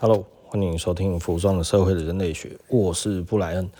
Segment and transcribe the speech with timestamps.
[0.00, 3.70] Hello，欢迎收听《服装的社会的人类学》，我是布莱恩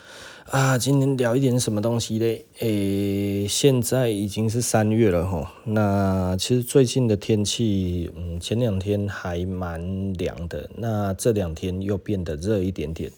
[0.48, 0.78] 啊。
[0.78, 2.46] 今天聊一点什么东西嘞？
[2.60, 5.52] 诶，现在已经是三月了哈。
[5.64, 13.10] 那其实最近的天气，嗯，前两天还蛮凉的，那这两天又变得热一点点。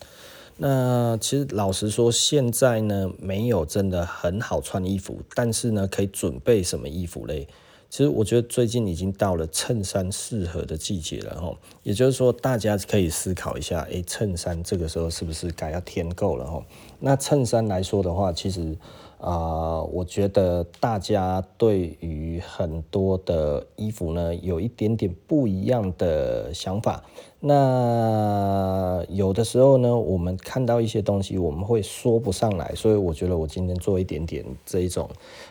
[0.57, 7.47] 那其实老实说，现在呢没有真的很好穿衣服，但是呢可以准备什么衣服嘞？
[7.89, 16.65] 其实我觉得最近已经到了衬衫适合的季节了吼，也就是说大家可以思考一下，诶，衬衫这个时候是不是该要添购了吼？
[17.01, 18.77] 那衬衫来说的话，其实
[19.19, 27.03] 啊、我觉得大家对于很多的衣服呢，有一点点不一样的想法。
[27.47, 35.09] 那有的时候呢，我们看到一些东西，我们会说不上来，所以我觉得我今天做一点点这一种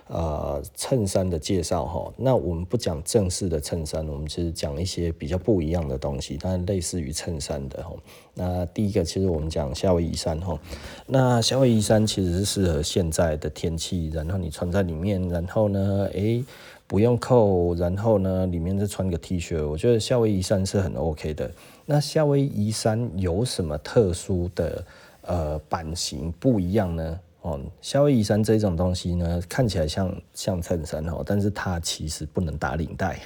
[0.07, 2.11] 呃衬衫的介绍哈。
[2.17, 7.91] 那我们不讲正式的衬衫，我们其实讲一些比较不一样的东西，但类似于衬衫的哈。
[8.33, 10.59] 那第一个，其实我们讲夏威夷衫哈。
[11.07, 16.43] 那夏威夷衫其实是适合现在的天气，然后你穿在里面，然后呢，诶。
[16.87, 21.49] 不用扣，然后呢，里面再穿个 T 恤，我觉得夏威夷衫是很 OK 的。
[21.85, 24.83] 那夏威夷衫有什么特殊的
[25.21, 27.19] 呃版型不一样呢？
[27.41, 33.19] 哦，夏威夷衫这种东西呢，看起来像像衬衫哦，但是它其实不能打领带。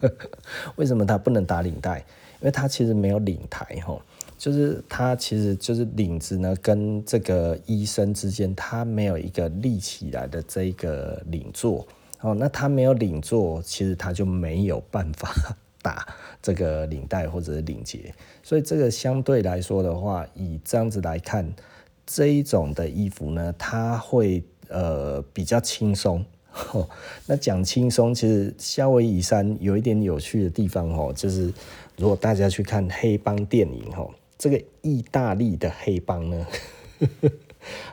[0.76, 1.98] 为什么它不能打领带？
[2.40, 4.00] 因为它其实没有领台哈，
[4.38, 11.86] 就是它其实就是领子呢跟这个衣身之间，它没有一个立起来的这个领座。
[12.20, 15.30] 哦，那它没有领座，其实它就没有办法
[15.88, 16.06] 打
[16.42, 21.50] 这个领带或者是领结，所以这个相对来说的话，以这样子来看，
[22.04, 26.22] 这一种的衣服呢，它会呃比较轻松。
[26.72, 26.86] 哦，
[27.26, 31.50] 那讲轻松，其实夏威夷衫有一点有趣的地方哦，就是
[31.96, 36.46] 如果大家去看黑帮电影哦，这个意大利的黑帮呢。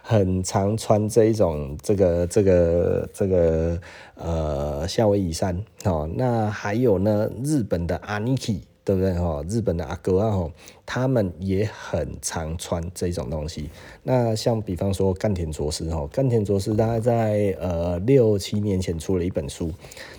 [0.02, 3.80] 很常穿这一种这个这个这个
[4.16, 5.58] 呃夏威夷衫。
[5.84, 8.62] 哦，那还有呢日本的阿尼基。
[8.85, 9.44] 对不对哈？
[9.50, 10.50] 日本的阿哥啊，
[10.85, 13.68] 他们也很常穿这种东西。
[14.03, 19.72] 那像比方说甘田卓司哈，甘田卓司大概在呃六七年前出了一本书，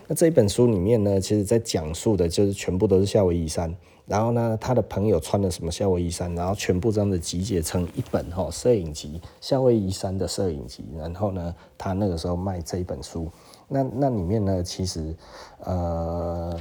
[0.08, 3.72] 那这一本书里面呢，其实在讲述的就是全部都是夏威夷衫。
[4.04, 10.84] 然后呢，他的朋友穿了什么夏威夷衫，然后全部这样子集结成一本哈摄影集，夏威夷衫的摄影集。
[10.96, 13.28] 然后呢，他那个时候卖这一本书，
[13.68, 15.12] 那那里面呢，其实
[15.58, 16.56] 呃，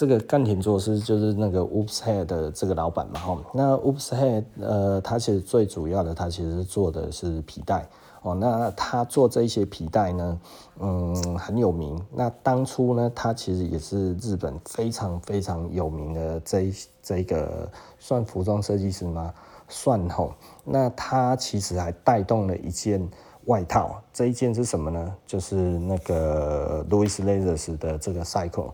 [0.00, 3.38] 这个甘田卓司就是那个 Oops Head 的这个老板嘛哈。
[3.52, 7.86] 那 Oops Head 呃，他其实最主要的，他其实做的是皮带。
[8.22, 10.40] 哦，那他做这些皮带呢，
[10.78, 12.02] 嗯，很有名。
[12.14, 19.34] 那当初呢，他其实也是日本非常非常有名的这一这一个算服装设计师吗？
[19.68, 20.32] 算吼。
[20.64, 23.06] 那他其实还带动了一件
[23.44, 25.14] 外套，这一件是什么呢？
[25.26, 28.70] 就是那个 Louis Leathers 的这个 cycle。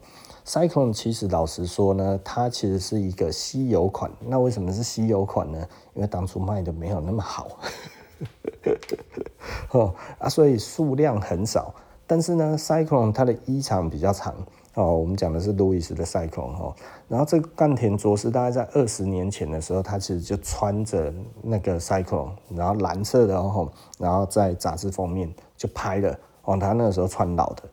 [0.46, 4.08] Cyclone 其实老实说呢，它其实是一个稀有款。
[4.20, 5.58] 那为什么是稀有款呢？
[5.94, 7.58] 因为当初卖的没有那么好。
[9.72, 11.74] 哦啊，所以数量很少，
[12.06, 14.32] 但是呢，Cyclone 它的衣长比较长
[14.74, 14.96] 哦。
[14.96, 16.74] 我们讲的是路易斯的 Cyclone 哦。
[17.08, 23.68] 然后这个干田卓司大概在二十年前的时候，他其实就穿着那个 Cyclone，然后蓝色的哦，
[23.98, 26.56] 然后在杂志封面就拍了哦。
[26.56, 27.64] 他那个时候穿老的。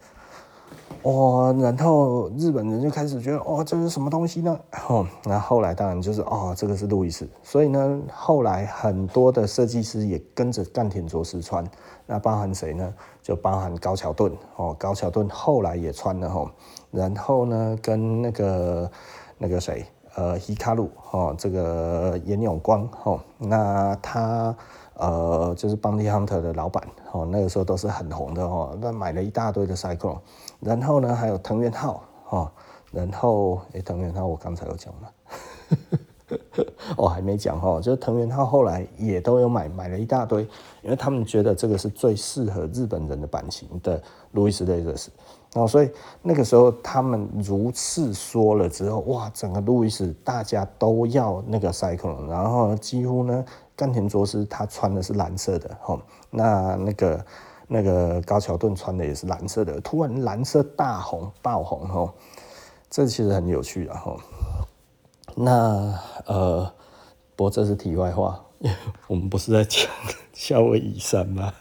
[1.04, 4.58] 哦，然后日本人就开始觉得，哦，这是什么东西呢？
[4.88, 7.28] 哦，那后，后来当然就是，哦，这个是路易斯。
[7.44, 11.64] 所以呢，后来很多的设计师也跟着甘田卓司穿。
[12.06, 12.94] 那包含谁呢？
[13.22, 14.32] 就包含高桥盾。
[14.56, 16.30] 哦，高桥盾后来也穿了。
[16.30, 16.50] 哦，
[16.90, 18.92] 然后呢，跟那个
[19.38, 20.90] 那个谁，呃，希卡鲁。
[21.12, 22.88] 哦，这个岩永光。
[23.04, 24.56] 哦，那他。
[24.96, 28.78] 呃，就是 Bounty Hunter 的老板哦，那个时候都是很红的哦。
[28.82, 30.20] 那买了一大堆的 cycle
[30.60, 32.52] 然后呢，还有藤原浩哦，
[32.92, 35.10] 然后哎，藤原浩我刚才有讲吗？
[36.96, 40.42] 我、 还没讲哦，就是藤原浩后来也都有买，买了一大堆，
[40.82, 44.02] 因为他们觉得这个是最适合日本人的版型的
[44.32, 45.12] 路易斯雷泽斯
[45.56, 45.92] 哦，所以
[46.22, 53.46] 那个时候他们如此说了之后，哇，整个路易斯大家都要那个 cycle，然后几乎呢。
[53.76, 57.26] 甘田卓司他穿的是蓝色的，吼，那那个
[57.68, 62.14] 那个高桥盾穿的也是蓝色的，突然蓝色大红爆红，吼，
[62.88, 64.20] 这其实很有趣啊，吼。
[65.36, 66.72] 那呃，
[67.36, 68.40] 不过这是题外话，
[69.08, 69.90] 我们不是在讲
[70.34, 71.52] 夏威夷山吗？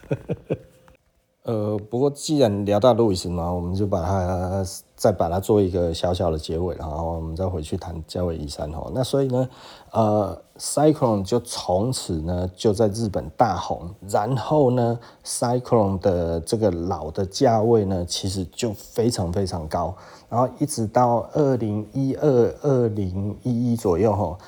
[1.45, 8.89] 呃，不过既然聊到路易斯嘛，我们就把它再把它做一个小小的结尾，然后我们再回去谈加维一三哈。
[8.95, 9.49] 那所以呢，
[9.91, 19.93] 呃，Cyclone 就从此呢就在日本大红，然后呢，Cyclone 的这个老的价位呢其实就非常非常高，
[20.29, 24.39] 然后一直到二零一二、二零一一左右哈，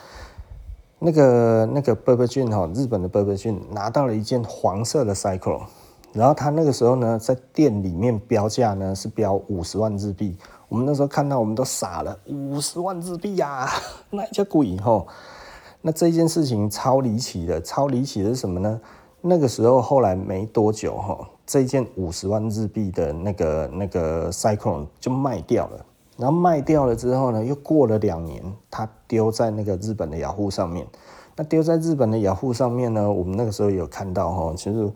[1.01, 5.63] 那个那个 Burberry 哈，日本的 Burberry 拿到了一件黄色的 Cyclone。
[6.15, 10.37] 然后他那个时候呢，在店里面标价呢是标五十万日币。
[10.69, 13.69] 我们那时候看到，我们都傻了，五十万日币呀，
[14.11, 15.09] 那叫贵吼。
[15.83, 18.81] 那这件事情超离奇的，超离奇的是什么呢？
[19.21, 25.85] 那个时候后来没多久哈，这件五十万日币的那个那个赛克龙就卖掉了。
[26.17, 28.41] 然后卖掉了之后呢，又过了两年，
[28.71, 30.87] 它丢在那个日本的雅虎上面。
[31.35, 34.93] 那丢在日本的雅虎上面呢，我们那个时候有看到哈，其实。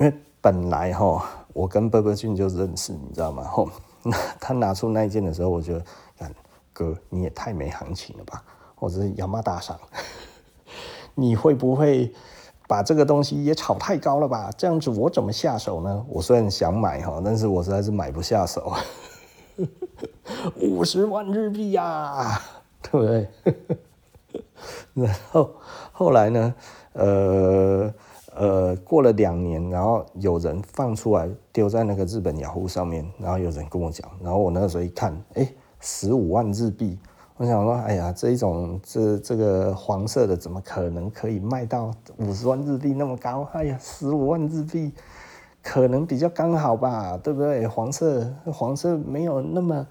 [0.00, 3.44] 因为本来哈，我跟波波俊就认识，你知道吗？
[3.44, 3.68] 吼，
[4.02, 5.84] 那他拿出那件的时候，我觉得，
[6.72, 8.42] 哥你也太没行情了吧，
[8.74, 9.78] 或者是亚麻大赏，
[11.14, 12.10] 你会不会
[12.66, 14.50] 把这个东西也炒太高了吧？
[14.56, 16.06] 这样子我怎么下手呢？
[16.08, 18.72] 我虽然想买哈，但是我实在是买不下手，
[20.62, 22.42] 五十万日币呀、啊，
[22.80, 23.28] 对不对？
[24.94, 25.50] 然后
[25.92, 26.54] 后来呢，
[26.94, 27.92] 呃。
[28.34, 36.96] 呃，过了两年，然后有人放出来丢在那个日本雅虎上面，然后有人跟我讲，然后我那个时候一看，哎，十五万日币，
[37.36, 43.48] 我想说，哎呀，这一种这这个黄色的怎么可能可以卖到五十万日币那么高？
[43.52, 44.92] 哎呀，十五万日币
[45.62, 47.66] 可能比较刚好吧，对不对？
[47.66, 49.86] 黄色黄色没有那么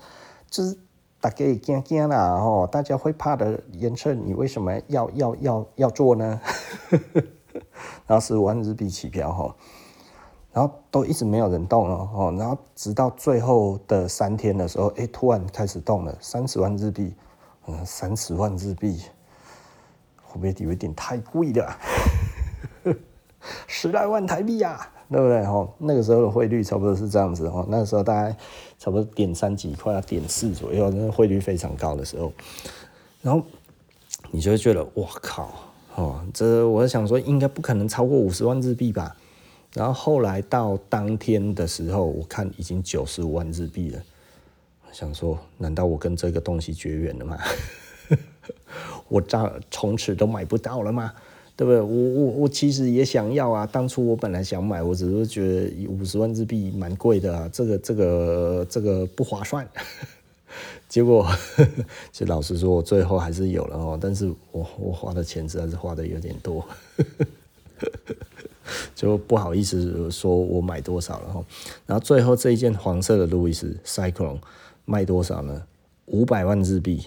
[0.50, 0.77] 就是
[1.19, 6.39] 大家惊惊啦哦，大家会怕的颜色，你为什么要要要要做呢？
[8.07, 9.56] 然后十五万日币起标哈，
[10.51, 17.13] 然后都一直没有人动哦，然后直到最后的三天的时候，哎，突然开始动了，三十万日币，
[17.68, 19.01] 嗯，三十万日币，
[20.24, 21.78] 会不会有点太贵了？
[23.68, 25.46] 十来万台币呀、啊，对不对？
[25.46, 28.36] 哈，那个时候的汇率差不多是这样子哦，那个时候大概
[28.78, 32.34] 差不多点三几块啊，点四左右，那汇率非常高的时候，
[33.22, 33.42] 然后
[34.30, 35.50] 你就会觉得，哇靠！
[35.95, 39.15] 哦，这我想说应该不可能超过五十万日币吧。
[39.74, 44.01] 然后后来到当天的时候，我看已经九十五万日币了。
[44.91, 47.38] 想说，难道我跟这个东西绝缘了吗？
[49.07, 51.13] 我这从此都买不到了吗？
[51.56, 51.81] 对不对？
[51.81, 53.68] 我我我其实也想要啊。
[53.68, 59.68] 当初我本来想买，我只是觉得五十万日币蛮贵的啊，这个这个这个不划算。
[60.89, 61.25] 结果，
[62.12, 66.65] 其实老实说，我最后还是有了哦，但是我我花的钱实在是花的有点多，
[68.95, 71.45] 就不好意思说我买多少了哈。
[71.86, 74.39] 然后最后这一件黄色的路易斯 Cyclone
[74.86, 75.63] 卖多少呢？
[76.07, 77.06] 五百万日币，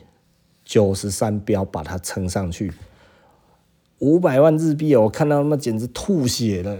[0.64, 2.72] 九十三标把它撑上去，
[3.98, 6.78] 五百万日币哦，我看到他妈简直吐血了。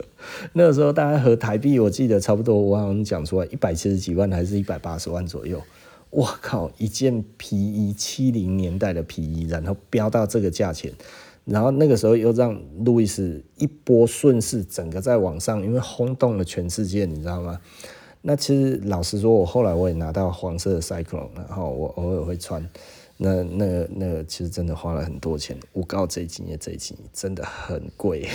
[0.54, 5.60] 那个时候大概和台币，我记得差不多，我好像讲出来一百七十几万还是一百八十万左右。
[6.10, 10.92] 我靠，一件皮衣，七零年代的皮衣，然后飙到这个价钱，
[11.46, 17.58] 然后那个时候又让路易斯一波顺势，整个在网上，因为轰动了全世界，你知道吗？
[18.20, 22.68] 那其实老实说，我后来我也拿到黄色的 Cyclone，然后我偶尔会穿。
[23.16, 25.56] 那那那其实真的花了很多钱。
[25.72, 28.28] 我告这一季也这一季真的很贵。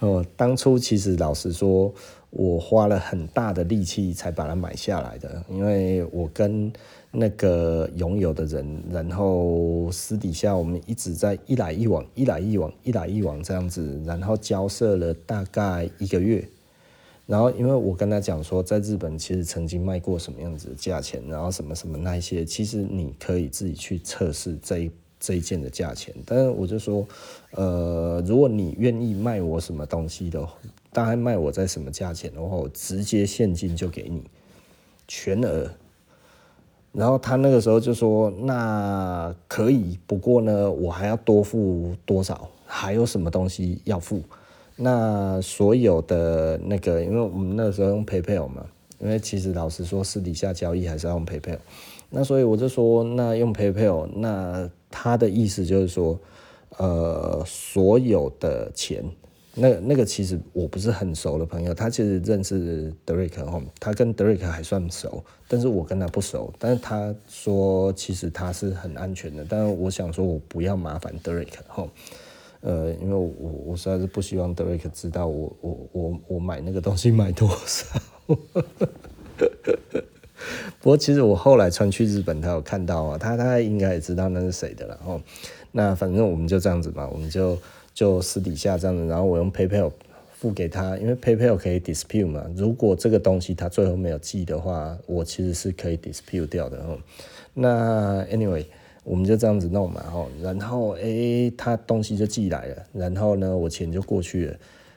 [0.00, 1.92] 哦，当初其实老实说，
[2.28, 6.70] 我花了很大的力气才把它买下来的，因为我跟
[7.10, 16.46] 那个拥有的人，然后私底下我们一直在一来一往，一来一往，一来一往这样子，然后交涉了大概一个月，
[17.24, 24.90] 然后因为我跟他讲说，在日本其实曾经卖过什么样子的价钱，然后什么什么那一些，其实你可以自己去测试这一。
[25.26, 27.04] 这一件的价钱，但是我就说，
[27.50, 30.48] 呃，如果你愿意卖我什么东西的，
[30.92, 34.22] 大概卖我在什么价钱的话，我直接现金就给你
[35.08, 35.68] 全额。
[36.92, 42.48] 然后他那个时候就说，那可以，不过呢，我还要多付多少？
[42.64, 44.22] 还有什么东西要付？
[44.76, 48.64] 那所有的那个，因为我们那时候用 PayPal 嘛，
[49.00, 51.58] 因为其实老实说，私底下交易还是要用 PayPal。
[52.08, 56.18] 那所以我就说，那用 PayPal，那他的意思就是说，
[56.78, 59.04] 呃，所有的钱，
[59.54, 71.86] 那那个其实我不是很熟的朋友，他其实认识德瑞克哈，他跟德瑞克还算熟，但是我跟他不熟，但是他说其实他是很安全的，但是我想说我不要麻烦德瑞克哈，
[72.62, 78.00] 呃，因为我我实在是不希望德瑞克知道我我我我买那个东西买多少。
[80.80, 85.20] 不过其实我后来穿去日本，他有看到啊，他他应该也知道那是谁的了哦。
[85.72, 87.58] 那反正我们就这样子嘛，我们就
[87.94, 89.90] 就私底下这样子，然后我用 PayPal
[90.32, 92.44] 付给他，因为 PayPal 可以 dispute 嘛。
[92.56, 96.98] 如果这个东西他最后没有寄的话，我其实是可以 dispute 掉的哦。
[97.54, 98.64] 那 anyway。
[99.08, 104.56] 我们就这样子弄嘛，吼，然后诶，他东西就寄来了，然后呢，我钱就过去了，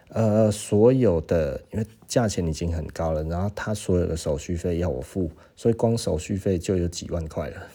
[0.09, 7.67] 呃，所有的因为价钱已经很高了，然后他所有的手续费要我付，所以光手续费就有几万块了，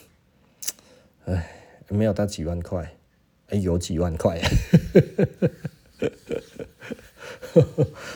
[1.26, 1.50] 哎，
[1.88, 2.94] 没有到几万块，
[3.50, 4.40] 哎，有几万块。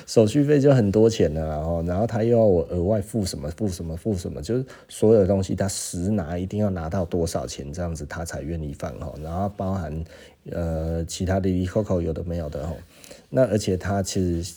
[0.05, 10.05] 手续费就很多钱了，然后，然后他又要我额外付什么付什么付什么，就是所有东西他实拿一定要拿到多少钱这样子他才愿意放哈，然后包含
[10.51, 12.75] 呃其他的扣扣有的没有的哈，
[13.31, 14.55] 那而且他其实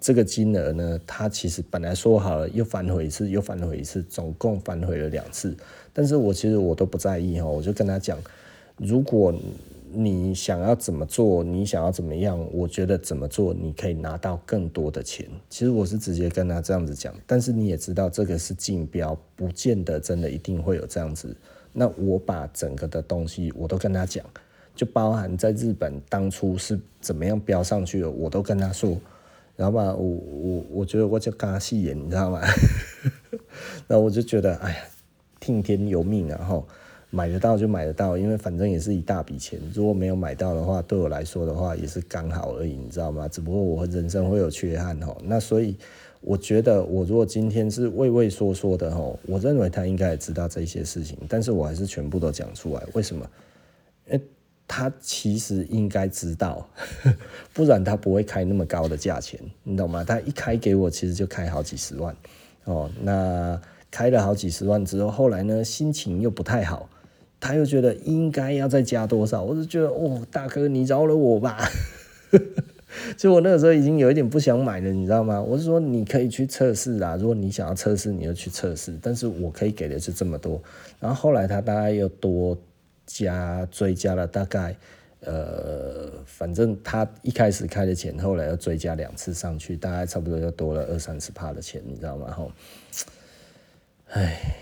[0.00, 5.56] 这个金额呢，他其实本来说好了又反悔一次又反悔一次，总共反悔了两次，
[5.92, 8.18] 但是我其实我都不在意哈，我就跟他讲，
[8.76, 9.34] 如果。
[9.94, 11.44] 你想要怎么做？
[11.44, 12.42] 你想要怎么样？
[12.50, 15.28] 我觉得怎么做你可以拿到更多的钱。
[15.50, 21.36] 其实我是直接跟他这样子讲，但是你也知道这个是竞标，不见得真的一定会有这样子。
[21.74, 24.24] 那我把整个的东西我都跟他讲，
[24.74, 28.96] 就包含在日本当初是怎么样标上去的，我都跟他说。
[29.56, 32.40] 然后吧，我我我觉得我就跟他戏言，你知道吗？
[33.86, 34.76] 那我就觉得，哎呀，
[35.38, 36.66] 听天由命啊，然后。
[37.14, 39.60] 买得到就买得到，因为反正也是一大笔钱。
[39.74, 43.28] 如果没有买到的话，对我来说的话也是刚好而已，你知道吗？
[43.28, 45.18] 只不过我人生会有缺憾吼。
[45.22, 45.76] 那所以
[46.22, 52.82] 我觉得，我如果今天是畏畏缩缩的吼，我认为他应该也知道这些事情，但是我还是全部都讲出来。
[52.94, 53.28] 为什么？
[54.74, 56.66] 他其实应该知道，
[57.52, 60.02] 不然他不会开那么高的价钱，你懂吗？
[60.02, 62.16] 他一开给我，其实就开好几十万
[62.64, 62.90] 哦。
[63.02, 63.60] 那
[63.90, 66.88] 开了好几十万之后，后来呢，心情又不太好。
[67.38, 71.68] 他又觉得应该要再加多少，我就觉得哦，大哥你饶了我吧。
[73.18, 75.38] 就我那个时候已经有一点不想买了，你知道吗？
[75.42, 78.98] 我是说你可以去测试啊，如果你想要测试，你就去测试。
[79.02, 80.62] 但是我可以给的是这么多。
[80.98, 82.56] 然后后来他大概又多
[83.12, 84.76] 加追加了大概
[85.20, 92.30] 呃，反正他一开始开的钱，后来又追加两次上去，大概差不多又多了二三十趴的钱，你知道吗？
[92.32, 92.50] 吼，
[94.08, 94.56] 唉。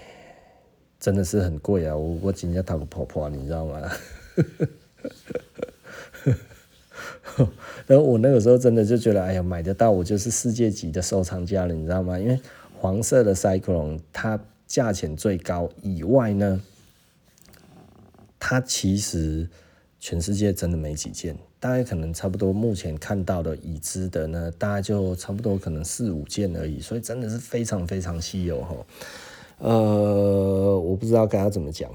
[1.00, 1.96] 真的是很贵啊！
[1.96, 3.80] 我我今天讨个婆婆，你知道吗？
[7.86, 12.18] 然后我那个时候真的就觉得，哎呀，买得到我就是世界级的收藏家了，你知道吗？
[12.18, 12.38] 因为
[12.78, 16.60] 黄色的 Cyclone 它价钱最高以外呢，
[18.40, 19.48] 它其实
[20.00, 28.74] 全世界真的没几件，大概可能差不多目前看到的已知的呢，大概就差不多可能四五件而已，所以真的是非常非常稀有哈。
[29.58, 31.92] 呃，我不知道该要怎么讲，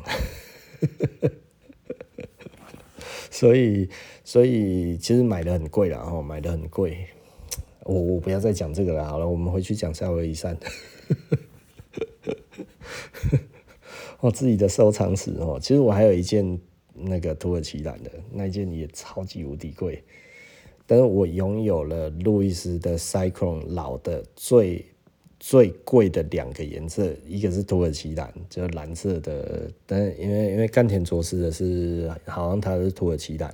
[3.31, 3.89] 所以，
[4.23, 7.07] 所以其实买的很贵了哈，买的很贵。
[7.81, 10.55] 我我不要再讲这个了，好了，我们回去讲夏威夷山。
[14.19, 16.59] 我自己的收藏史哦，其实我还有一件
[16.93, 20.03] 那个土耳其蓝的，那一件也超级无敌贵，
[20.87, 24.85] 但是我拥有了路易斯的 Cyclone 老的最。
[25.37, 29.69] 最贵的两个颜色，一个是土耳其蓝，就是蓝色的。
[29.85, 33.53] 但因为因为干田卓司的是，好像它是土耳其蓝，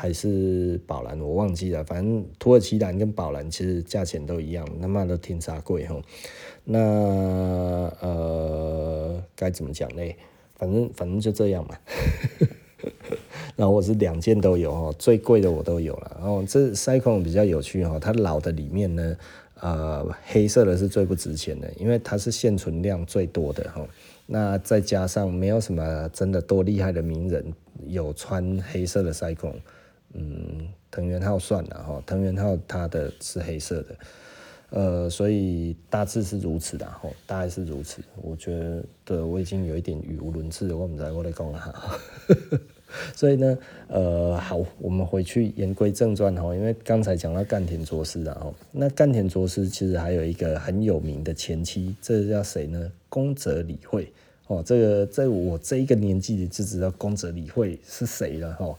[0.00, 1.82] 还是宝蓝，我忘记了。
[1.82, 6.00] 反正土耳其蓝跟宝蓝其实价钱都一样，他妈的天杀贵哈。
[6.62, 6.78] 那
[8.00, 10.02] 呃该怎么讲呢？
[10.54, 11.76] 反正反正就这样嘛。
[13.56, 16.16] 然后我是两件都有哦，最贵的我都有了。
[16.20, 19.16] 然后这赛孔比较有趣哈，它老的里面呢。
[19.60, 23.84] 呃，黑色的是最不值钱的，因为它是现存量最多的哈。
[24.24, 27.52] 那再加上没有什么真的多厉害的名人
[27.88, 29.56] 有穿黑色的 Cyclone，
[30.18, 33.96] 嗯，藤原浩算了哈，藤原浩他的是黑色的，
[34.70, 38.02] 呃，所以大致是如此的哈，大概是如此。
[38.20, 41.98] 我觉得，我已经有一点语无伦次，我不知道我在讲哈。
[43.14, 43.58] 所以呢，
[43.88, 52.90] 呃，好，我们回去言归正传哈，因为刚才讲到干田卓司然后，那干田卓司其实还有一个很有名的前妻，这叫谁呢？
[53.08, 54.10] 宫泽理惠
[54.46, 58.74] 哦，这个在我这一个年纪就知道宫泽理惠是谁了哈。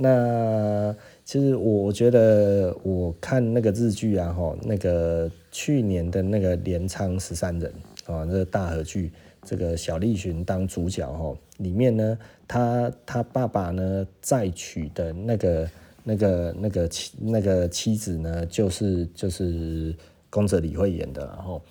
[0.00, 7.72] 那其实我觉得我看那个日剧啊，哈，那个去年的那个镰仓十三人
[8.06, 9.10] 啊，那个大河剧。
[9.44, 15.70] 这个小栗旬当主角哈，里面呢，他他爸爸呢再娶的那个
[16.04, 19.94] 那个那个妻那个妻子呢，就是就是
[20.28, 21.62] 宫泽理惠演的，然后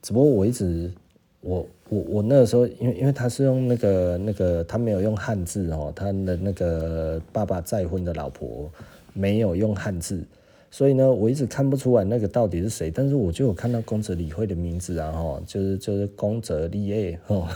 [0.00, 0.92] 只不过我一直
[1.40, 8.70] 我我我那个时候，因为因为他是用那个那个他没有用汉字哦，他的那个爸爸再婚的老婆
[9.12, 10.22] 没有用汉字，
[10.70, 17.48] 所以呢，我一直看不出来那个到底是谁，但是我就有看到宫泽理惠的名字啊，哈，就是就是宫泽理惠哦，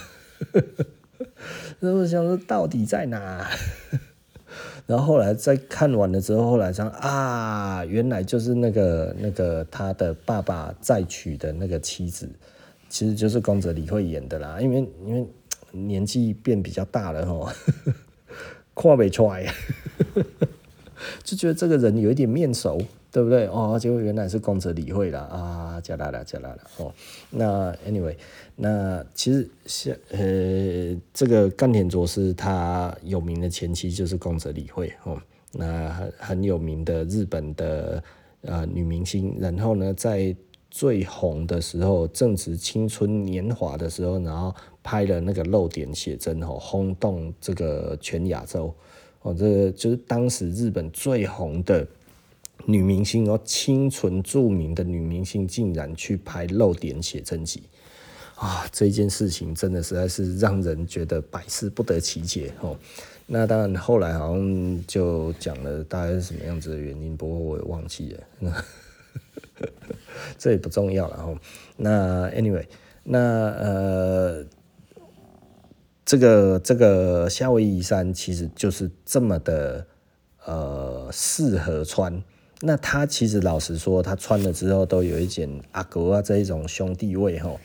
[1.79, 3.49] 那我想说到底在哪？
[4.87, 12.29] 然后后来再看完了之后，后来想啊，原来就是那个那个他的爸爸再娶的那个妻子，
[12.95, 14.61] 其实就是宫泽理惠演的啦。
[14.61, 15.27] 因为因为
[15.73, 17.49] 年纪变比较大了吼，
[18.77, 19.53] 看不出来，
[21.25, 22.81] 就觉得这个人有一点面熟。
[23.15, 23.47] 对不对？
[23.47, 26.93] 哦，结果原来是宫泽理惠啦啊，加拉了加拉了哦。
[27.31, 28.17] 那 anyway，
[28.57, 35.17] 那其实像呃，这个干田卓司他有名的前妻就是宫泽理惠哦。
[35.53, 38.03] 那很很有名的日本的
[38.41, 40.35] 呃女明星，然后呢，在
[40.75, 44.53] 最红的时候，正值青春年华的时候，然后
[44.83, 48.75] 拍了那个露点写真哦，轰动这个全亚洲
[49.23, 51.87] 哦，这就是当时日本最红的。
[52.67, 57.65] 女明星哦，清纯著名的女明星竟然去拍露点写真集
[58.37, 58.67] 啊！
[58.73, 62.75] 这件事情真的实在是让人觉得百思不得其解哦。
[63.27, 68.65] 那当然后来好像就讲了大概是什么样子的原因，不过我也忘记了，
[70.39, 71.39] 这也不重要了哦。
[71.77, 72.67] 那 anyway，
[73.03, 74.45] 那呃，
[76.05, 79.87] 这个这个夏威夷衫其实就是这么的
[80.45, 82.23] 呃适合穿。
[82.61, 87.61] 那他其实老实说，他穿了之后都有一点阿哥啊这一种兄弟味吼。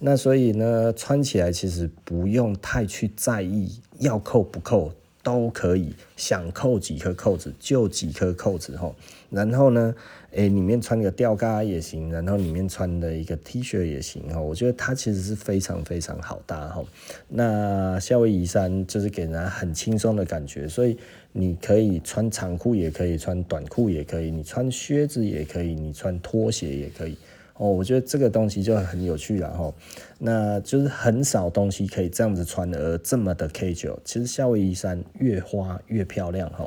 [0.00, 4.92] 那所以呢，穿起来其实不用太去在意要扣不扣，
[5.22, 8.94] 都可以，想扣几颗扣子就几颗扣子吼。
[9.30, 9.94] 然后呢，
[10.32, 14.40] 诶、里面穿个吊嘎也行，然后里面穿的一个 T 恤也行哈。
[14.40, 16.82] 我觉得它其实是非常非常好搭哈。
[17.28, 20.96] 那夏威夷衫就是给人很轻松的感觉，所以。
[21.32, 27.16] 你可以穿长裤，也可以穿短裤，也可以；你穿靴子也可以，你穿拖鞋也可以。
[27.60, 29.70] 哦，我觉得这个东西就很有趣了哈。
[30.18, 33.98] 那就是很少东西可以这样子穿而这么的 casual。
[34.02, 36.66] 其实夏威夷衫越花越漂亮哈。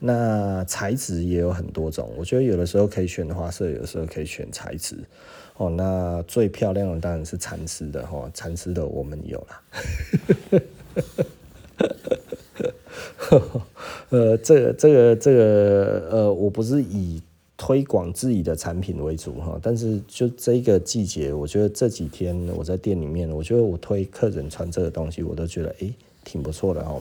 [0.00, 4.98] 那材质也有很多种，我觉得有的时候可以选花色，有的时候可以选材质。
[5.56, 9.62] 哦，那最漂亮的当然是蚕丝的哈，蚕丝的我们有了。
[14.10, 17.22] 呃，这个这个这个呃，我不是以
[17.56, 27.00] 推广自己的产品为主哈，但是就这个季节，我觉得这几天我在店里面，我觉得我推客人穿这个东西，我都觉得诶挺不错的哈。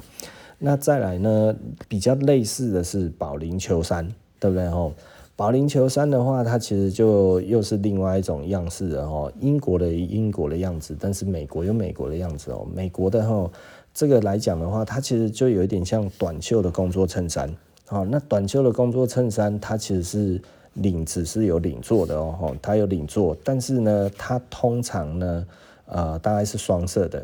[0.60, 1.56] 那再来呢，
[1.88, 4.08] 比较类似的是保龄球衫，
[4.40, 4.92] 对不对哈？
[5.36, 9.32] 保龄球衫的话，它其实就又是另外一种样式的哈。
[9.42, 12.68] 英国的英国的样子，但是美国有美国的样子哦。
[12.74, 13.50] 美国的哈。
[13.96, 17.52] 这个来讲的话，它其实就有一点像短袖的工作衬衫，
[17.90, 20.42] 哦，那短袖的工作衬衫，它其实是
[20.74, 25.48] 领子是有领座的哦，它有领座，但是呢，它通常呢，
[25.86, 27.24] 呃，大概是双色的，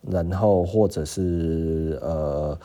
[0.00, 2.58] 然后或者是呃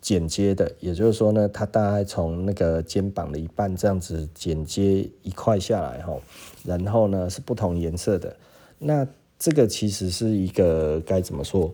[0.00, 6.16] 剪接的，也就是说呢，它大概从那个肩膀的一半这样子剪接一块下来哈，
[6.64, 8.36] 然后呢是不同颜色的，
[8.78, 9.06] 那
[9.38, 11.72] 这个其实是一个该怎么说？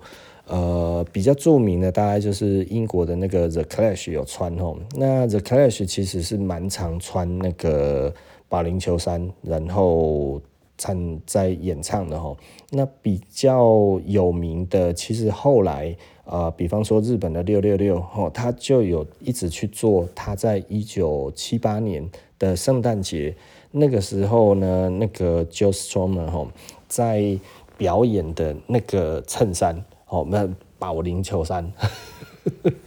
[0.48, 8.12] 呃，比较著名的大概就是英国的那个 The Clash 有穿吼，那 The Clash 其实是蛮常穿那个
[8.48, 10.40] 保龄球衫，然后
[10.78, 12.36] 参在演唱的吼。
[12.70, 22.08] 那比较有名的，其实后来呃，比方说日本的六六六吼，他就有一直去做，他在一九七八年
[22.38, 23.34] 的圣诞节
[23.70, 26.48] 那个时候呢，那个 Joe Strummer 吼
[26.86, 27.38] 在
[27.78, 29.82] 表演的那个衬衫。
[30.10, 31.70] 哦，那保龄球衫，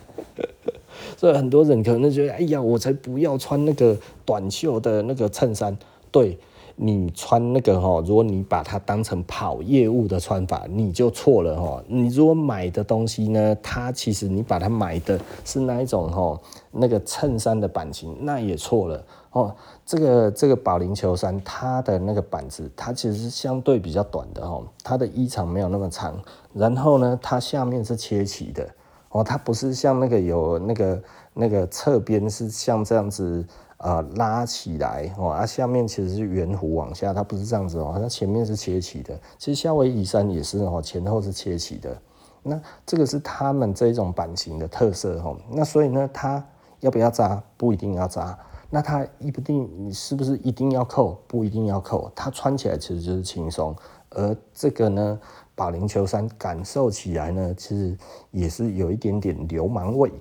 [1.15, 5.77] 所以很多人可能觉得，哎呀，我才不要穿那个短袖的那个衬衫。
[6.11, 6.35] 对，
[6.83, 11.83] 你穿那个哈，如果你把它当成跑业务的穿法，你就错了哈。
[11.85, 16.41] 你如果买的东西呢，它其实你把它买的是那一种哈，
[16.71, 19.05] 那个衬衫的版型，那也错了。
[19.29, 26.19] 哦，这个这个保龄球衫，它的那个板子，它其实是相对比较短的哦，它的衣长没有那么长，
[26.51, 28.67] 然后呢，它下面是切齐的
[29.11, 31.03] 哦，它不是像那个有那个
[31.35, 33.45] 那个侧边是像这样子
[33.81, 39.19] 呃拉起来哦，啊下面其实是圆弧往下，它不是这样子哦，它前面是切齐的。
[39.37, 41.95] 其实夏威夷衫也是哦，前后是切齐的。
[42.43, 46.43] 那这个是他们这种版型的特色哦，那所以呢，它。
[46.81, 47.39] 要不要扎？
[47.57, 48.35] 不一定要扎。
[48.67, 51.15] 那它一定，你是不是一定要扣？
[51.27, 52.11] 不一定要扣。
[52.15, 53.75] 它穿起来其实就是轻松，
[54.09, 55.19] 而这个呢，
[55.53, 57.95] 保龄球衫感受起来呢，其实
[58.31, 60.11] 也是有一点点流氓味。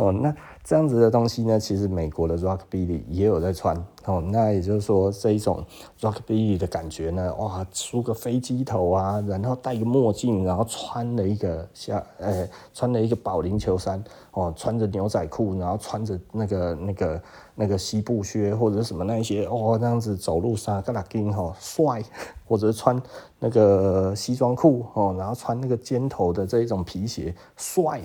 [0.00, 0.34] 哦，那。
[0.62, 4.22] 这样子的东西呢，其实美国的 Rockabilly 也有在穿哦。
[4.30, 5.64] 那也就是说，这一种
[5.98, 17.22] Rockabilly 的感觉呢，哇，梳个飞机头啊，然后戴个墨镜，然后穿了一个下，呃，穿了一个保龄球衫哦，穿着牛仔裤，然后穿着那个那个
[17.54, 22.04] 那个西部靴或者什么那一些哦，这样子走路三个拉筋哈，帅，
[22.46, 23.00] 或者穿
[23.38, 28.02] 那个西装裤哦，然后穿那个尖头的这一种皮鞋，帅。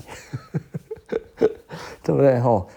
[2.03, 2.67] 对不对吼？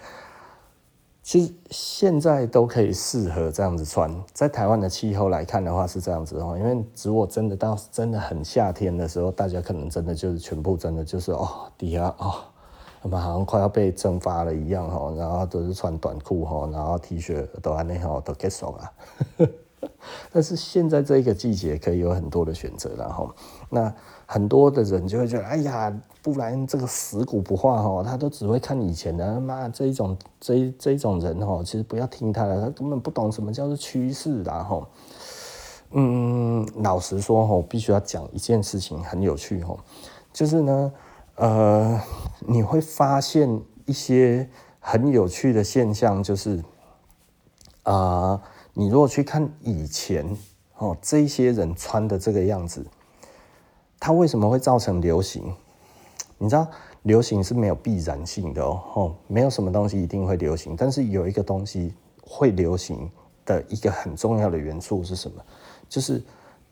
[1.21, 12.33] 其实现在都可以适合这样子穿，在台湾的气候来看的话是这样子哦，因为如果真的到真的很夏天的时候，大家可能真的就是全部真的就是哦底下哦，
[13.03, 19.49] 那么好像快要被蒸发了一样吼，然后都是穿短裤吼，然后 T 恤都安内吼都结束了。
[20.33, 23.29] 但是现在这个季节可以有很多的选择然后
[23.69, 23.93] 那。
[24.31, 34.87] 很多的人就会觉得，哎呀，不然这个死骨不化哈，他都只会看以前的，妈这一种这一这一种人哈，其实不要听他的，他根本不懂什么叫做趋势的哈。
[35.91, 39.77] 嗯，老实说哈，必须要讲一件事情很有趣哈，
[40.31, 40.93] 就是呢，
[41.35, 42.01] 呃，
[42.39, 46.63] 你会发现一些很有趣的现象，就是
[47.83, 48.41] 啊、
[48.73, 50.37] 你如果去看以前
[50.77, 52.85] 哦，这些人穿的这个样子。
[54.01, 55.53] 它为什么会造成流行？
[56.39, 56.65] 你知道，
[57.03, 63.11] 流行是没有必然性的哦，没有什么东西一定会流行，但是有一个东西会流行
[63.45, 65.43] 的一个很重要的元素是什么？
[65.89, 66.23] 就是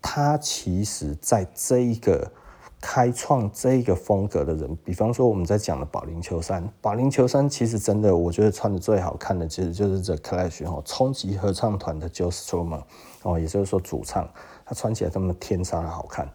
[0.02, 2.32] 它其实在这一个
[2.80, 12.84] 开创这一个风格的人，比方说我们在讲的保龄球衫，保龄球衫其实真的，我觉得穿的最好看的其实就是 The Clash 哦，冲击合唱团的 Joe Strummer
[13.24, 14.30] 哦，也就是说主唱，
[14.66, 16.30] 他穿起来这么天杀的好看。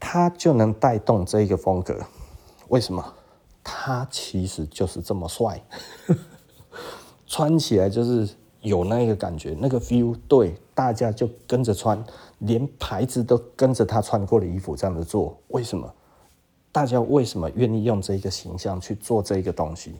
[0.00, 1.98] 他就能带动这个风格，
[2.68, 3.14] 为什么？
[3.64, 5.62] 他其实就是这么帅，
[7.26, 8.28] 穿起来就是
[8.62, 12.02] 有那个感觉，那个 feel，对，大家就跟着穿，
[12.38, 15.92] 连牌子都跟着他穿过的衣服这样子做，为什么？
[16.72, 19.96] 大家为什么愿意用这个形象去做这个东西？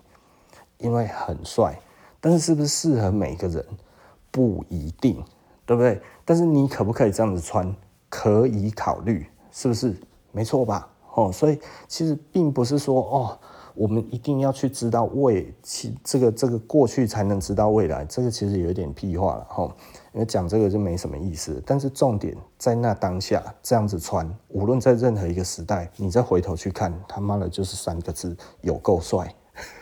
[0.78, 1.78] 因为很帅，
[2.20, 3.64] 但是是不是适合每个人？
[4.30, 5.22] 不一定，
[5.66, 6.00] 对不对？
[6.24, 7.74] 但是你可不可以这样子穿？
[8.08, 9.26] 可以考虑。
[9.58, 9.92] 是不是
[10.30, 10.88] 没错吧？
[11.16, 13.38] 哦，所以其实并不是说哦，
[13.74, 19.76] 我们一定要去知道未其这个这个过去才能知道未来，这个其实有点屁话了哈。
[20.12, 21.60] 因为讲这个就没什么意思。
[21.66, 29.34] 但是重点在那当下这样子穿，无论在任何一个时代，你再回头去看，他妈的就是三个字：有够帅。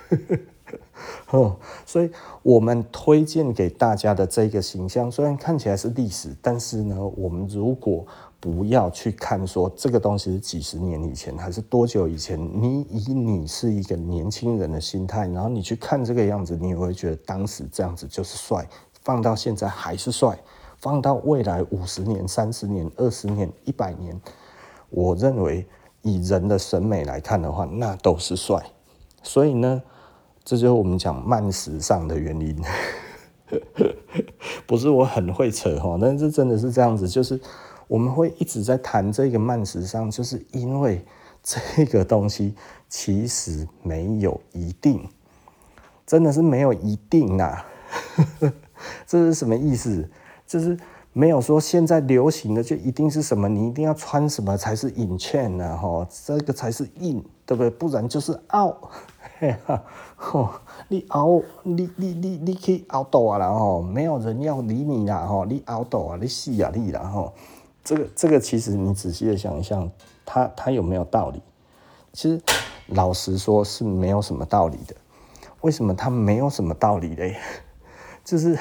[1.31, 2.11] 哦，所以
[2.43, 8.05] 我们推荐给大家的这个形象，虽然看起来是历史，但是呢，我们如果
[8.47, 18.65] 不要去看说这个东西是几十年以前还是多久以前，你以你是一个年轻人的心态，然后你去看这个样子，你也会觉得当时这样子就是帅，
[19.03, 20.39] 放到现在还是帅，
[20.79, 24.17] 放到未来五十年、三十年、二十年、一百年，
[24.91, 25.67] 我认为
[26.03, 28.65] 以人的审美来看的话，那都是帅。
[29.25, 29.83] 所以呢，
[30.45, 32.63] 这就是我们讲慢时尚的原因，
[34.69, 37.41] 不是我很会扯哈，但是真的是这样子，就是。
[37.88, 41.05] 我们会一直在谈这个慢时尚，就是因为
[41.42, 42.55] 这个东西
[42.88, 45.09] 其实没有一定，
[46.07, 47.64] 真的是没有一定啊。
[49.07, 50.09] 这是什么意思？
[50.46, 50.79] 就是
[51.12, 55.77] 没有说现在流行的就一定是什么，你一定要穿什么才是 in trend 呢？
[55.77, 57.70] 哈，这个才是 in，对不对？
[57.70, 58.77] 不然就是 out。
[60.16, 67.33] 哈，你熬你你你你去 out 啊，然后没有人要理你啦，哈，你 out 啊，你死啊你啦，哈。
[67.87, 69.88] 这个这个其实你仔细的想一想，
[70.25, 71.40] 它它有没有道理？
[72.12, 72.42] 其实
[72.88, 74.96] 老实说是没有什么道理的。
[75.61, 77.37] 为什么它没有什么道理嘞？
[78.25, 78.59] 就是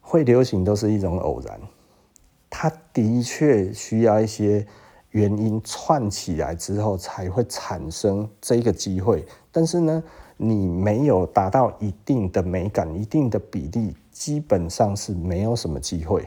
[0.00, 1.60] 会流行都是一种偶然，
[2.48, 4.66] 它的确需要一些
[5.10, 9.22] 原因串起来之后才会产生这个机会。
[9.52, 10.02] 但是呢，
[10.38, 16.26] 你没有达到一定的美感、一定的比例，基本上是没有什么机会。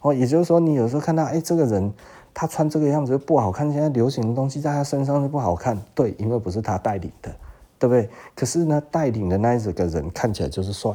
[0.00, 1.92] 哦，也就是说，你有时候看到，哎，这个人
[2.32, 7.34] 他穿这个样子不好看，现在流行的东西在他身上就不好看，对，因为不是他带领的，
[7.78, 8.08] 对不对？
[8.34, 10.92] 可是呢，带领的那一个人看起来就是帅，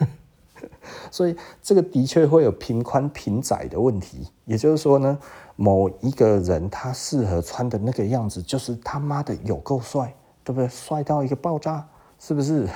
[1.10, 4.28] 所以这个的确会有平宽平窄的问题。
[4.44, 5.16] 也就是说呢，
[5.54, 10.68] 某一个人他适合穿的那个样子，就是他妈的有够帅，对不对？
[10.68, 11.86] 帅到一个爆炸，
[12.18, 12.68] 是不是？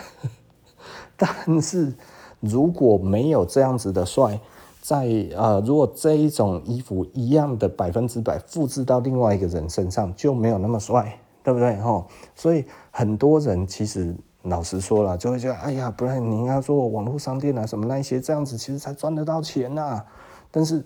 [1.16, 1.92] 但是
[2.38, 4.38] 如果没有这样子的帅，
[4.86, 11.74] 在呃，如果这一种衣服一样的百分之百复制到另外一个人身上，就没有那么帅，对不对？
[11.78, 20.04] 吼，所以很多人其实老实说了，就会觉得，哎呀，不然你应该做网络商店啊，什么那些这样子，其实才赚得到钱呐、
[20.50, 20.84] 但是，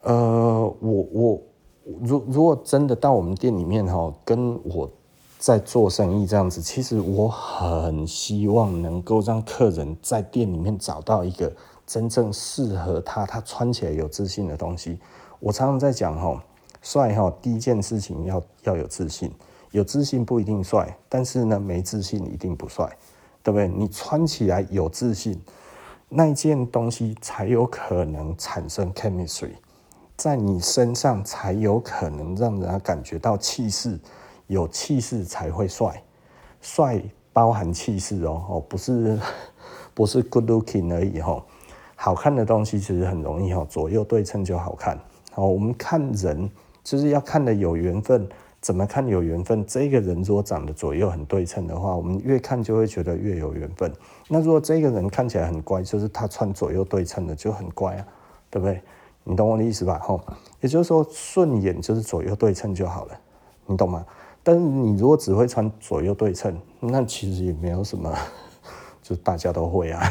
[0.00, 1.42] 呃，我我
[2.00, 4.90] 如如果真的到我们店里面哈，跟我
[5.38, 11.52] 在做生意这样子，其实我很希望能够让客人在店里面找到一个。
[11.92, 14.98] 真正适合他，他穿起来有自信的东西。
[15.40, 16.42] 我常常在讲哈，
[16.80, 19.30] 帅哈，第一件事情要要有自信，
[19.72, 22.90] 有自信不一定帅，但是呢，没自信一定不帅，
[23.42, 23.68] 对不对？
[23.68, 25.38] 你穿起来有自信，
[26.08, 29.50] 那件东西才有可能产生 chemistry，
[30.16, 34.00] 在你身上才有可能让人家感觉到气势，
[34.46, 36.02] 有气势才会帅，
[36.62, 37.02] 帅
[37.34, 39.20] 包含气势哦，哦，不是
[39.92, 41.44] 不是 good looking 而已哈。
[42.04, 44.98] 好看的东西其实很容易哈，左右对称就好看。
[45.30, 46.50] 好，我们看人
[46.82, 48.28] 就是要看得有缘分。
[48.60, 49.64] 怎么看有缘分？
[49.66, 53.92] 这个人如果长得左右很对称的话，我们越看就会觉得越有缘分。
[54.26, 58.06] 那如果这个人看起来很怪，就是他穿左右对称的就很怪啊，
[58.50, 58.82] 对不对？
[59.22, 60.00] 你懂我的意思吧？
[60.02, 60.20] 吼，
[60.60, 63.20] 也就是说顺眼就是左右对称就好了，
[63.64, 64.04] 你懂吗？
[64.42, 68.12] 但是你如果只会穿左右对称，那其实也没有什么，
[69.04, 70.02] 就大家都会啊。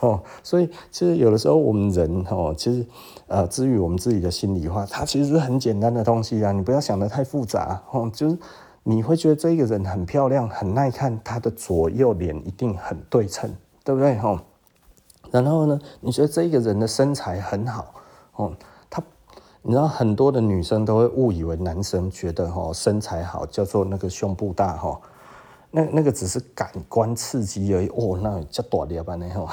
[0.00, 2.86] 哦，所以其实有的时候我们人哦，其实
[3.28, 8.10] 呃，至于我们自己的心里话，它其实是很简单的东西啊，你不要想得太复杂哦。
[8.12, 8.38] 就是
[8.82, 13.50] 你会觉得这个人很漂亮、很耐看，他的左右脸一定很对称，
[13.82, 14.18] 对不对？
[14.18, 14.38] 哦，
[15.30, 17.94] 然后呢，你觉得这个人的身材很好
[18.36, 18.52] 哦，
[18.90, 19.02] 他
[19.62, 25.00] 你知道很多的女生都会误以为男生觉得哦身材好叫做那个胸部大哈。
[25.70, 29.14] 那那个只是感官刺激而已哦，那叫大的吧？
[29.16, 29.48] 那吼，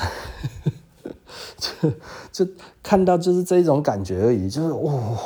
[1.57, 1.91] 就
[2.31, 5.17] 就看到就是这种感觉而已，就是哦，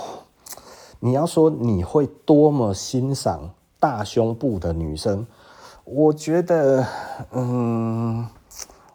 [1.00, 5.28] 你要说你会多么欣赏大胸部的女生，
[5.84, 6.88] 我觉得，
[7.32, 8.26] 嗯，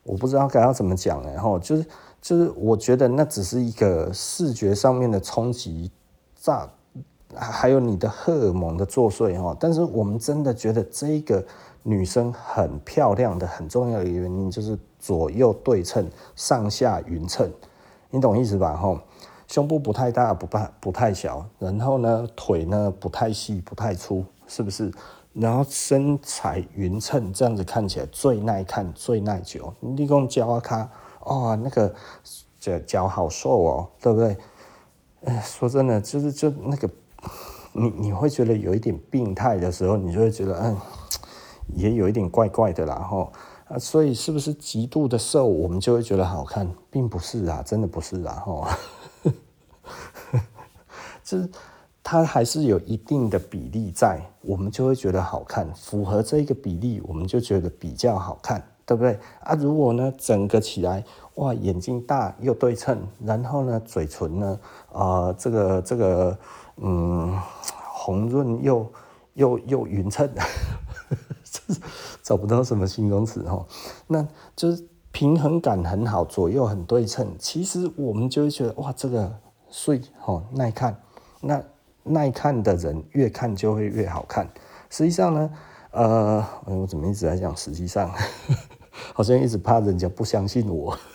[0.02, 1.86] 我不知道该要怎么讲，然后就是
[2.20, 5.92] 就是，我觉得那只是一个视觉上面的冲击，
[6.34, 6.68] 炸，
[7.34, 9.56] 还有你的荷尔蒙的作祟哈。
[9.60, 11.44] 但是我们真的觉得这个。
[11.84, 17.50] 女生很漂亮的很重要的一个原因就是左右对称，上下匀称，
[18.10, 18.76] 你懂意思吧？
[18.76, 19.00] 吼，
[19.48, 24.92] 胸部不太大，不太不太小，然后呢，腿呢不太细，不太粗，是不是？
[25.32, 29.74] 然后身材匀称，这样子看起来最耐看，最耐久。
[29.80, 30.88] 你讲脚啊卡，
[31.20, 31.92] 哦，那个
[32.60, 34.36] 脚脚好瘦哦，对不对？
[35.24, 36.88] 哎，说真的，就是就那个，
[37.72, 40.76] 你你会觉得有一点病态的时候，你就会觉得，嗯。
[41.74, 43.32] 也有一点怪怪的啦，吼
[43.68, 48.66] 啊，所以是不是极度的瘦，我们就会觉得好看，并不是啊，真的不是啊，吼，
[51.24, 51.48] 就是
[52.02, 59.54] 它还是有一定的比例在，我们就会觉得好看，符合这个比例，我们就觉得比较好看，对不对啊？
[59.54, 61.02] 如果呢，整个起来，
[61.36, 64.60] 哇，眼睛大又对称，然后呢，嘴唇呢，
[64.92, 66.36] 啊、这个这个，
[66.76, 67.40] 嗯，
[67.90, 68.92] 红润又
[69.34, 70.28] 又又匀称。
[72.22, 73.66] 找不到什么形容词哈，
[74.06, 77.34] 那就是平衡感很好，左右很对称。
[77.38, 79.32] 其实我们就会觉得哇，这个
[79.68, 80.96] 碎哈耐看，
[81.40, 81.62] 那
[82.04, 84.48] 耐看的人越看就会越好看。
[84.90, 85.50] 实际上呢，
[85.90, 87.56] 呃，我怎么一直在讲？
[87.56, 88.10] 实际上，
[89.14, 90.98] 好像一直怕人家不相信我。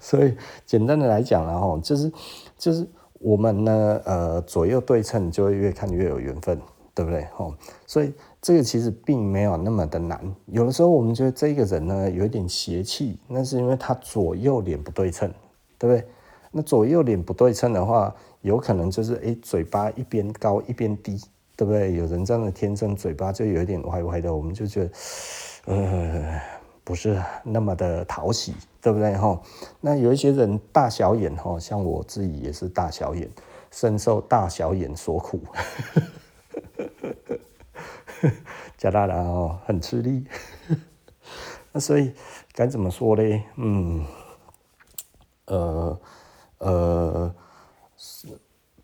[0.00, 2.12] 所以简单的来讲然后就是
[2.56, 2.86] 就是
[3.18, 6.60] 我们呢，呃，左右对称就会越看越有缘分。
[6.96, 7.28] 对不对？
[7.36, 7.54] 哦，
[7.86, 10.18] 所以这个其实并没有那么的难。
[10.46, 15.30] 有的时候我们觉得这个人呢有一点邪气，那是因为他左右脸不对称，
[15.78, 16.08] 对不对？
[16.50, 21.20] 那左右脸不对称的话，有可能就是诶，嘴巴一边高一边低，
[21.54, 21.94] 对不对？
[21.96, 24.90] 有人这样的天生嘴巴就有一点歪歪的，我们就觉得
[25.66, 26.40] 呃
[26.82, 29.14] 不是那么的讨喜，对不对？
[29.18, 29.38] 哈，
[29.82, 33.28] 那有一些人大小眼哈，像我自己也是大小眼，
[33.70, 35.40] 深受大小眼所苦。
[38.76, 40.24] 加大了哦，很吃力。
[41.72, 42.12] 那所以
[42.52, 43.42] 该怎么说呢？
[43.56, 44.04] 嗯，
[45.46, 46.00] 呃
[46.58, 47.34] 呃，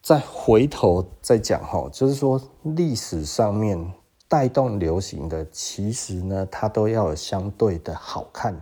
[0.03, 3.93] 再回头再讲哈，就是说历史上面
[4.29, 8.61] 带动流行的，其实呢，它都要有相对的好看，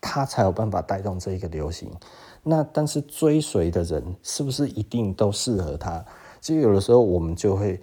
[0.00, 1.90] 它才有办法带动这一个流行。
[2.42, 6.04] 那但是追随的人是不是一定都适合它？
[6.40, 7.80] 其实有的时候我们就会。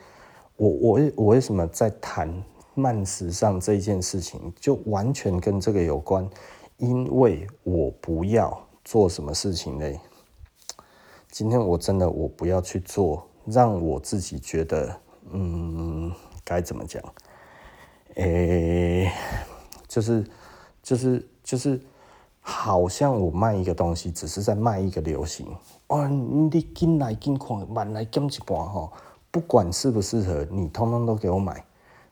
[0.57, 2.31] 我我我为什么在谈
[2.73, 6.27] 慢时尚这件事情，就完全跟这个有关，
[6.77, 9.99] 因为我不要做什么事情嘞。
[11.29, 14.97] 今天我真的我不要去做，让我自己觉得，
[15.31, 16.11] 嗯，
[16.43, 17.03] 该怎么讲？
[18.15, 19.11] 诶、
[19.89, 20.25] 就是
[20.81, 21.81] 就是就是，
[22.39, 25.45] 好像我卖一个东西，只是在卖一个流行。
[25.87, 28.89] 哦，你进来进看，慢来减一半哈，
[29.35, 31.61] 不管适不适合，你通通都给我买。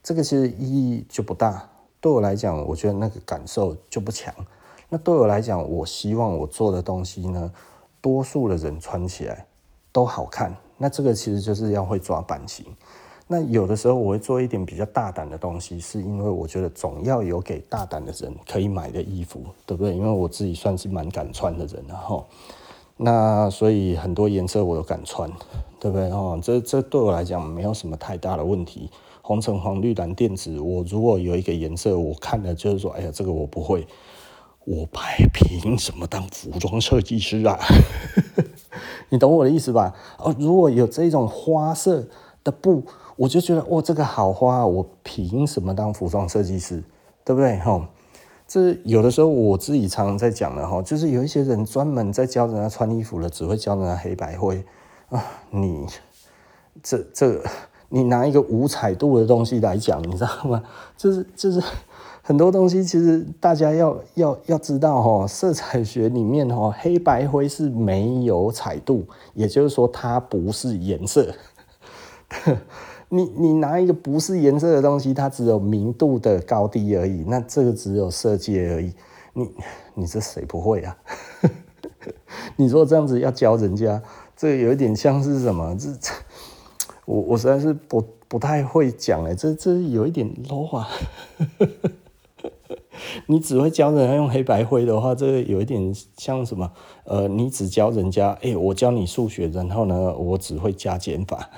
[0.03, 1.65] 这个其实意义就不大。
[2.01, 4.35] 对我来讲，我觉得那个感受就不强。
[4.89, 7.49] 那对我来讲，我希望我做的东西呢，
[8.01, 9.45] 多数的人穿起来
[9.93, 10.53] 都好看。
[10.77, 12.65] 那这个其实就是要会抓版型。
[13.25, 19.95] 那有的时候我会做一点比较大胆的东西，是因为我觉得总要有给大胆的人可以买的衣服，对不对？
[19.95, 22.25] 因为我自己算是蛮敢穿的人，然后
[23.03, 25.29] 那所以很多颜色我都敢穿，
[25.79, 26.09] 对不对？
[26.09, 28.89] 哦，这这对我来讲没有什么太大的问题。
[29.21, 33.85] 红橙黄绿蓝靛紫，我如果有一个颜色，我看了就是说，哎呀，这个我不会，
[34.65, 37.59] 我白凭什么当服装设计师啊？
[39.09, 39.93] 你懂我的意思吧？
[40.17, 42.07] 哦，如果有这种花色
[42.43, 42.83] 的布。
[43.15, 46.83] 我就觉得哇，这个好花，我凭什么当服装设计师，
[47.23, 47.59] 对不对？
[47.59, 47.87] 哈，
[48.61, 54.63] 是有的时候我自己常常在讲的哈，就是有一些人专门在教人家穿衣服了，只会教人家黑白灰
[55.09, 55.23] 啊。
[55.49, 55.87] 你
[56.83, 57.41] 这这，
[57.89, 60.63] 你拿一个无彩度的东西来讲，你知道吗？
[60.95, 61.59] 就是就是
[62.21, 71.33] 很多东西，其实大家要要要知道哈，色彩学里面哈，黑白灰是没有彩度，也就是说它不是颜色。
[73.13, 78.91] 你你拿一个不是颜色的东西，它只有明度的高低而已，那这个只有设计而已。
[79.33, 79.47] 你
[79.93, 80.97] 你这谁不会啊？
[82.57, 84.01] 你说这样子要教人家，
[84.35, 85.77] 这个有一点像是什么？
[85.77, 85.89] 这
[87.05, 90.87] 我我实在是不不太会讲哎，这这有一点 low 啊。
[93.27, 96.71] 你只会教人家用黑白灰的话，这个有一点像什么？
[97.05, 101.49] 呃，你只教人家，哎、我教你数学，然后呢，我只会加减法。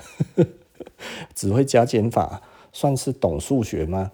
[1.34, 2.40] 只会加减法，
[2.72, 4.10] 算是懂数学吗？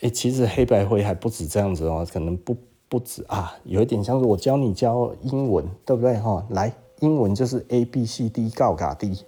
[0.00, 2.56] 欸，其实黑白灰还不止这样子哦，可能不
[2.88, 6.46] 不止啊，有一点像是我教你教英文，对不对哈？
[6.50, 9.24] 来，英文就是 A B C D 告嘎 D，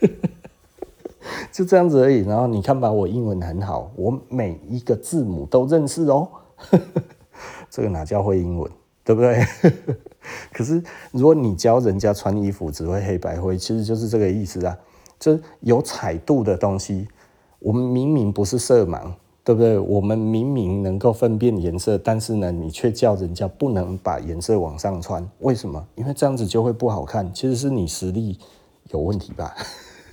[1.52, 2.26] 就这样子而已。
[2.26, 6.28] 然后你看吧，我英文很好，我每一个字母都认识哦。
[7.70, 8.70] 这个哪叫会英文，
[9.04, 9.44] 对不对？
[10.52, 14.76] 可是如果你教人家穿衣服只会黑白灰，其实就是这个意思啊。
[15.24, 17.08] 这有彩度的东西，
[17.58, 19.10] 我们明明不是色盲，
[19.42, 19.78] 对不对？
[19.78, 25.82] 我们明明能够分辨颜色，但是呢，你却叫人家不能把颜色往上穿，为什么？
[25.94, 27.32] 因为这样子就会不好看。
[27.32, 28.38] 其实是你实力
[28.90, 29.54] 有问题吧？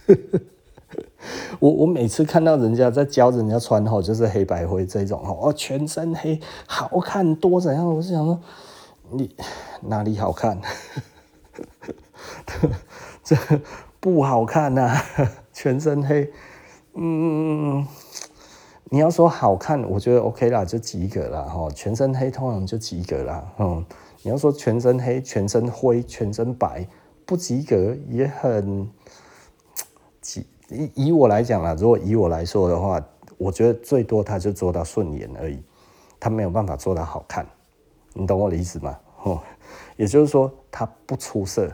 [1.60, 7.86] 我我每次看到人家在教人家穿吼，就是黑白灰这种吼，哦，全身黑好看多怎样？
[7.86, 8.40] 我是想说，
[9.12, 9.30] 你
[9.82, 10.58] 哪里好看？
[13.26, 13.36] 这。
[14.02, 15.00] 不好看呐、
[15.54, 16.28] 全身黑，
[16.96, 17.86] 嗯，
[18.86, 21.44] 你要说好看，我觉得 OK 啦，就及格啦。
[21.44, 21.70] 哈。
[21.70, 23.54] 全身黑通常就及格啦。
[23.60, 23.86] 嗯，
[24.24, 26.84] 你要说全身黑、全身灰、全身白
[27.28, 28.90] 不及格也很，
[30.70, 33.00] 以以我来讲啦，如果以我来说的话，
[33.38, 35.62] 我觉得最多他就做到顺眼而已，
[36.20, 37.46] 他没有办法做到好看，
[38.14, 38.98] 你懂我的意思吗？
[39.22, 39.40] 哦，
[39.96, 41.72] 也就是说他不出色。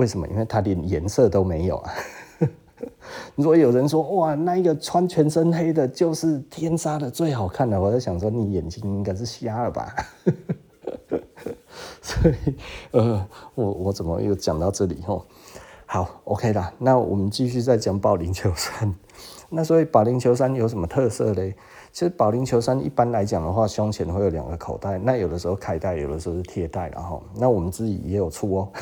[0.00, 0.26] 为什么？
[0.28, 1.92] 因为它连颜色都没有啊！
[3.36, 9.94] 如果有人说哇，那一个穿全身黑的，就是天杀的最好看的，我在想说，你眼睛应该是瞎了吧？
[12.00, 12.56] 所以，
[12.92, 15.04] 呃，我我怎么又讲到这里？
[15.06, 15.22] 哦，
[15.84, 18.94] 好，OK 啦，那我们继续再讲保龄球衫。
[19.50, 21.54] 那所以保龄球衫有什么特色嘞？
[21.92, 28.72] 其实保龄球衫一般来讲的话，胸前会有两个口袋，那有的时候开袋，有的时候是贴袋，然后那我们自己也有出哦。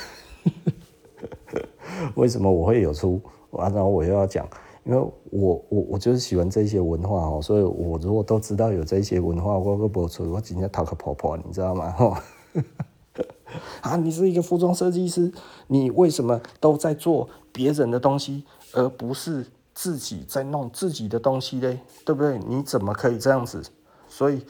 [2.17, 3.21] 为什么我会有出？
[3.51, 4.47] 然后我又要讲，
[4.85, 4.99] 因为
[5.31, 11.91] 我我我就是喜欢这些文化哦，所以我如果都知道有这些文化，我都不出，我今天讨个婆婆，你知道吗？
[11.93, 12.23] 哈，
[13.81, 15.33] 啊，你是一个服装设计师，
[15.67, 21.81] 你为什么都在做别人的东西，而不是自己在弄自己的东西嘞？
[22.05, 22.39] 对不对？
[22.47, 23.63] 你怎么可以这样子？
[24.09, 24.43] 所以，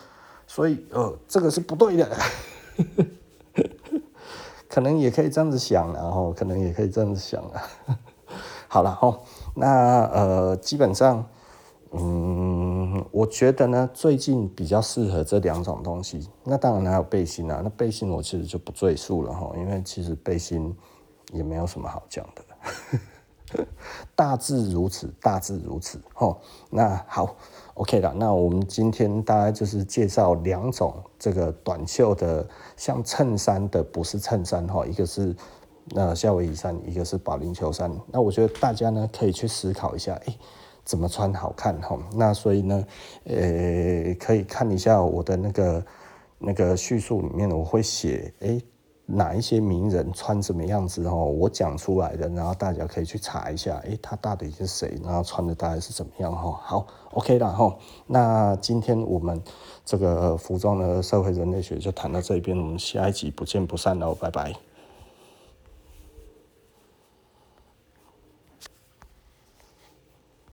[0.47, 2.09] 所以，呃，这个是不对的。
[4.79, 7.69] 可能也可以这样子想，然后可能也可以这样子想啊。
[8.71, 9.19] 好了哈，
[9.57, 11.27] 那呃，基本上，
[11.91, 16.31] 嗯，我觉得呢，最近比较适合这两种东西。
[16.45, 20.73] 那当然还有背心啊，那背心我其实就不赘述了哈，因为其实背心
[21.33, 23.65] 也没有什么好讲的。
[24.15, 26.01] 大致如此，大致如此。
[26.15, 27.35] 吼，那好
[27.79, 28.13] ，OK 了。
[28.15, 35.35] 那我们今天大概就是介绍两种这个短袖的，像衬衫的，不是衬衫哈，一个是
[35.91, 37.91] 那夏威夷衫，一个是保龄球衫。
[38.13, 40.37] 那我觉得大家呢可以去思考一下，哎、
[40.85, 41.99] 怎么穿好看哈？
[42.15, 42.85] 那所以呢，
[43.25, 45.87] 呃、可以看一下我的那个
[46.39, 48.61] 那个叙述里面，我会写，哎、
[49.11, 51.25] 哪一些名人穿什么样子哦？
[51.25, 55.01] 我讲出来的，然后大家可以去查一下，诶，他到底是谁？
[55.03, 56.31] 然后穿的大概是怎么样？
[56.31, 57.75] 哈，好，OK 了哈。
[58.07, 59.43] 那今天我们
[59.83, 64.68] 这个服装的社会人类学就谈到这边，我们下一集不见不散喽，拜拜。